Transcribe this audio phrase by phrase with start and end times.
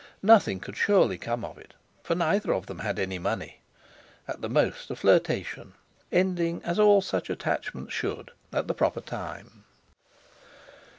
[0.23, 3.61] Nothing could surely come of it, for neither of them had any money.
[4.27, 5.73] At the most a flirtation,
[6.11, 9.63] ending, as all such attachments should, at the proper time.